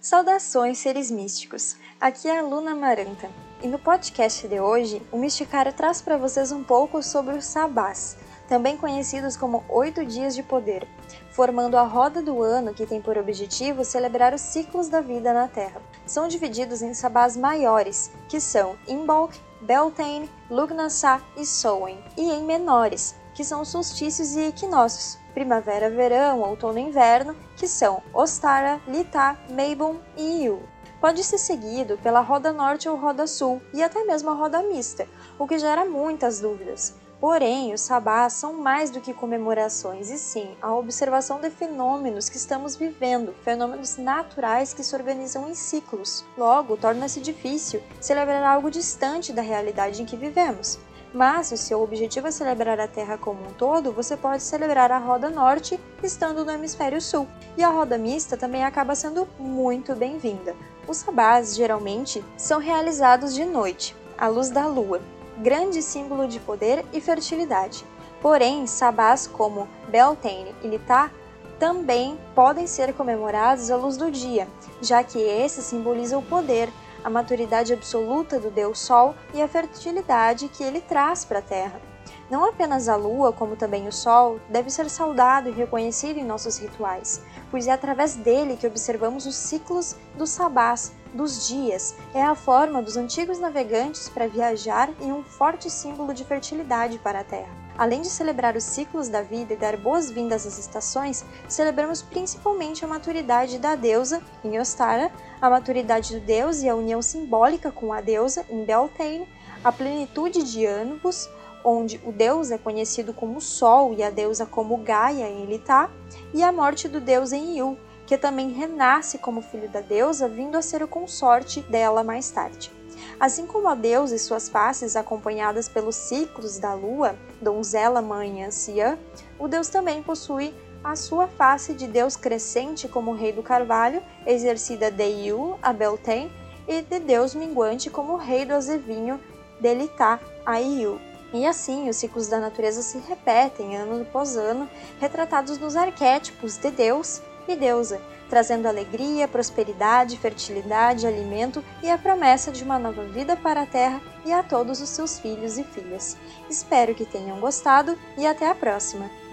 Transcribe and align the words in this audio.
Saudações, 0.00 0.78
seres 0.78 1.10
místicos! 1.10 1.76
Aqui 2.00 2.26
é 2.26 2.38
a 2.38 2.42
Luna 2.42 2.74
Maranta 2.74 3.28
e 3.62 3.68
no 3.68 3.78
podcast 3.78 4.48
de 4.48 4.58
hoje 4.58 5.02
o 5.12 5.18
Misticário 5.18 5.74
traz 5.74 6.00
para 6.00 6.16
vocês 6.16 6.50
um 6.50 6.64
pouco 6.64 7.02
sobre 7.02 7.36
os 7.36 7.44
sabás, 7.44 8.16
também 8.48 8.78
conhecidos 8.78 9.36
como 9.36 9.62
oito 9.68 10.02
dias 10.02 10.34
de 10.34 10.42
poder, 10.42 10.88
formando 11.32 11.76
a 11.76 11.82
roda 11.82 12.22
do 12.22 12.42
ano 12.42 12.72
que 12.72 12.86
tem 12.86 12.98
por 12.98 13.18
objetivo 13.18 13.84
celebrar 13.84 14.32
os 14.32 14.40
ciclos 14.40 14.88
da 14.88 15.02
vida 15.02 15.34
na 15.34 15.48
Terra. 15.48 15.82
São 16.06 16.28
divididos 16.28 16.80
em 16.80 16.94
sabás 16.94 17.36
maiores, 17.36 18.10
que 18.26 18.40
são 18.40 18.78
Imbolc, 18.88 19.34
Beltane, 19.60 20.30
Lugnasá 20.50 21.20
e 21.36 21.44
Soen, 21.44 22.02
e 22.16 22.22
em 22.22 22.42
menores, 22.42 23.14
que 23.40 23.44
são 23.44 23.64
solstícios 23.64 24.36
e 24.36 24.48
equinócios, 24.48 25.16
primavera, 25.32 25.88
verão, 25.88 26.42
outono 26.42 26.78
e 26.78 26.82
inverno, 26.82 27.34
que 27.56 27.66
são 27.66 28.02
Ostara, 28.12 28.78
Litá, 28.86 29.34
Meibum 29.48 29.96
e 30.14 30.42
Iu. 30.42 30.62
Pode 31.00 31.24
ser 31.24 31.38
seguido 31.38 31.96
pela 32.02 32.20
roda 32.20 32.52
norte 32.52 32.86
ou 32.86 32.96
roda 32.96 33.26
sul 33.26 33.62
e 33.72 33.82
até 33.82 34.04
mesmo 34.04 34.28
a 34.28 34.34
roda 34.34 34.62
mista, 34.62 35.08
o 35.38 35.46
que 35.46 35.58
gera 35.58 35.86
muitas 35.86 36.38
dúvidas. 36.38 36.94
Porém, 37.18 37.72
os 37.72 37.80
sabás 37.80 38.34
são 38.34 38.52
mais 38.52 38.90
do 38.90 39.00
que 39.00 39.14
comemorações, 39.14 40.10
e 40.10 40.18
sim 40.18 40.54
a 40.60 40.74
observação 40.74 41.40
de 41.40 41.48
fenômenos 41.48 42.28
que 42.28 42.36
estamos 42.36 42.76
vivendo, 42.76 43.34
fenômenos 43.42 43.96
naturais 43.96 44.74
que 44.74 44.84
se 44.84 44.94
organizam 44.94 45.48
em 45.48 45.54
ciclos. 45.54 46.26
Logo, 46.36 46.76
torna-se 46.76 47.20
difícil 47.20 47.82
celebrar 48.02 48.42
algo 48.42 48.70
distante 48.70 49.32
da 49.32 49.40
realidade 49.40 50.02
em 50.02 50.04
que 50.04 50.16
vivemos. 50.16 50.78
Mas, 51.12 51.48
se 51.48 51.54
o 51.54 51.58
seu 51.58 51.82
objetivo 51.82 52.28
é 52.28 52.30
celebrar 52.30 52.78
a 52.78 52.86
Terra 52.86 53.18
como 53.18 53.42
um 53.42 53.52
todo, 53.52 53.92
você 53.92 54.16
pode 54.16 54.42
celebrar 54.42 54.92
a 54.92 54.98
roda 54.98 55.28
norte 55.28 55.78
estando 56.02 56.44
no 56.44 56.52
hemisfério 56.52 57.00
sul. 57.00 57.26
E 57.56 57.64
a 57.64 57.68
roda 57.68 57.98
mista 57.98 58.36
também 58.36 58.64
acaba 58.64 58.94
sendo 58.94 59.26
muito 59.38 59.94
bem-vinda. 59.94 60.54
Os 60.86 60.98
sabás, 60.98 61.56
geralmente, 61.56 62.24
são 62.36 62.60
realizados 62.60 63.34
de 63.34 63.44
noite, 63.44 63.96
à 64.16 64.28
luz 64.28 64.50
da 64.50 64.66
lua, 64.66 65.00
grande 65.38 65.82
símbolo 65.82 66.28
de 66.28 66.38
poder 66.38 66.84
e 66.92 67.00
fertilidade. 67.00 67.84
Porém, 68.20 68.66
sabás 68.66 69.26
como 69.26 69.66
Beltane 69.88 70.54
e 70.62 70.68
Litá 70.68 71.10
também 71.58 72.18
podem 72.34 72.66
ser 72.66 72.94
comemorados 72.94 73.70
à 73.70 73.76
luz 73.76 73.96
do 73.96 74.10
dia, 74.10 74.48
já 74.80 75.02
que 75.02 75.18
esse 75.18 75.60
simboliza 75.60 76.16
o 76.16 76.22
poder, 76.22 76.70
a 77.02 77.10
maturidade 77.10 77.72
absoluta 77.72 78.38
do 78.38 78.50
Deus 78.50 78.78
Sol 78.78 79.14
e 79.32 79.40
a 79.40 79.48
fertilidade 79.48 80.48
que 80.48 80.62
ele 80.62 80.80
traz 80.80 81.24
para 81.24 81.38
a 81.38 81.42
Terra. 81.42 81.89
Não 82.30 82.44
apenas 82.44 82.88
a 82.88 82.94
Lua, 82.94 83.32
como 83.32 83.56
também 83.56 83.88
o 83.88 83.92
Sol, 83.92 84.38
deve 84.48 84.70
ser 84.70 84.88
saudado 84.88 85.48
e 85.48 85.52
reconhecido 85.52 86.18
em 86.18 86.24
nossos 86.24 86.58
rituais, 86.58 87.20
pois 87.50 87.66
é 87.66 87.72
através 87.72 88.14
dele 88.14 88.56
que 88.56 88.66
observamos 88.66 89.26
os 89.26 89.34
ciclos 89.34 89.96
dos 90.16 90.30
sabás, 90.30 90.92
dos 91.12 91.48
dias. 91.48 91.94
É 92.14 92.22
a 92.22 92.34
forma 92.34 92.80
dos 92.80 92.96
antigos 92.96 93.40
navegantes 93.40 94.08
para 94.08 94.28
viajar 94.28 94.90
e 95.00 95.06
um 95.06 95.24
forte 95.24 95.68
símbolo 95.68 96.14
de 96.14 96.24
fertilidade 96.24 96.98
para 96.98 97.20
a 97.20 97.24
Terra. 97.24 97.60
Além 97.76 98.02
de 98.02 98.10
celebrar 98.10 98.56
os 98.56 98.64
ciclos 98.64 99.08
da 99.08 99.22
vida 99.22 99.54
e 99.54 99.56
dar 99.56 99.76
boas-vindas 99.76 100.46
às 100.46 100.58
estações, 100.58 101.24
celebramos 101.48 102.02
principalmente 102.02 102.84
a 102.84 102.88
maturidade 102.88 103.58
da 103.58 103.74
deusa, 103.74 104.22
em 104.44 104.60
Ostara, 104.60 105.10
a 105.40 105.48
maturidade 105.48 106.14
do 106.14 106.20
deus 106.20 106.62
e 106.62 106.68
a 106.68 106.76
união 106.76 107.00
simbólica 107.00 107.72
com 107.72 107.92
a 107.92 108.00
deusa, 108.00 108.44
em 108.50 108.64
Beltane, 108.64 109.26
a 109.64 109.72
plenitude 109.72 110.42
de 110.42 110.66
Anubis, 110.66 111.28
onde 111.64 112.00
o 112.04 112.12
deus 112.12 112.50
é 112.50 112.58
conhecido 112.58 113.12
como 113.12 113.40
Sol 113.40 113.94
e 113.94 114.02
a 114.02 114.10
deusa 114.10 114.46
como 114.46 114.76
Gaia 114.78 115.28
em 115.28 115.42
Elitá, 115.42 115.90
e 116.32 116.42
a 116.42 116.52
morte 116.52 116.88
do 116.88 117.00
deus 117.00 117.32
em 117.32 117.56
Iu, 117.56 117.78
que 118.06 118.18
também 118.18 118.50
renasce 118.50 119.18
como 119.18 119.42
filho 119.42 119.68
da 119.68 119.80
deusa, 119.80 120.28
vindo 120.28 120.56
a 120.56 120.62
ser 120.62 120.82
o 120.82 120.88
consorte 120.88 121.60
dela 121.62 122.02
mais 122.02 122.30
tarde. 122.30 122.72
Assim 123.18 123.46
como 123.46 123.68
a 123.68 123.74
deusa 123.74 124.16
e 124.16 124.18
suas 124.18 124.48
faces 124.48 124.96
acompanhadas 124.96 125.68
pelos 125.68 125.94
ciclos 125.94 126.58
da 126.58 126.74
lua, 126.74 127.14
donzela, 127.40 128.02
mãe 128.02 128.40
e 128.40 128.44
anciã, 128.44 128.98
o 129.38 129.46
deus 129.46 129.68
também 129.68 130.02
possui 130.02 130.54
a 130.82 130.96
sua 130.96 131.28
face 131.28 131.74
de 131.74 131.86
deus 131.86 132.16
crescente 132.16 132.88
como 132.88 133.12
rei 133.12 133.32
do 133.32 133.42
carvalho, 133.42 134.02
exercida 134.26 134.90
de 134.90 135.04
Iu, 135.04 135.58
a 135.62 135.72
Beltane, 135.72 136.32
e 136.66 136.82
de 136.82 136.98
deus 136.98 137.34
minguante 137.34 137.90
como 137.90 138.16
rei 138.16 138.44
do 138.44 138.54
azevinho, 138.54 139.20
Delitá, 139.60 140.18
a 140.44 140.60
Iu. 140.60 140.98
E 141.32 141.46
assim, 141.46 141.88
os 141.88 141.96
ciclos 141.96 142.28
da 142.28 142.40
natureza 142.40 142.82
se 142.82 142.98
repetem 142.98 143.76
ano 143.76 144.02
após 144.02 144.36
ano, 144.36 144.68
retratados 145.00 145.58
nos 145.58 145.76
arquétipos 145.76 146.56
de 146.56 146.70
Deus 146.70 147.22
e 147.46 147.54
deusa, 147.54 148.00
trazendo 148.28 148.66
alegria, 148.66 149.28
prosperidade, 149.28 150.18
fertilidade, 150.18 151.06
alimento 151.06 151.64
e 151.82 151.90
a 151.90 151.98
promessa 151.98 152.50
de 152.50 152.64
uma 152.64 152.78
nova 152.78 153.04
vida 153.04 153.36
para 153.36 153.62
a 153.62 153.66
Terra 153.66 154.00
e 154.24 154.32
a 154.32 154.42
todos 154.42 154.80
os 154.80 154.88
seus 154.88 155.18
filhos 155.18 155.56
e 155.56 155.64
filhas. 155.64 156.16
Espero 156.48 156.94
que 156.94 157.04
tenham 157.04 157.38
gostado 157.40 157.96
e 158.18 158.26
até 158.26 158.48
a 158.48 158.54
próxima! 158.54 159.29